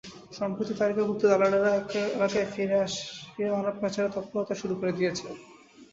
[0.31, 1.71] সম্প্রতি তালিকাভুক্ত দালালেরা
[2.11, 2.79] এলাকায় ফিরে
[3.53, 5.25] মানব পাচারের তৎপরতা শুরু করে দিয়েছে।